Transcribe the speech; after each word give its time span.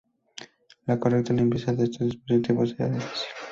La 0.87 0.99
correcta 0.99 1.31
limpieza 1.31 1.73
de 1.73 1.83
estos 1.83 2.07
dispositivos 2.09 2.73
era 2.79 2.89
difícil. 2.89 3.27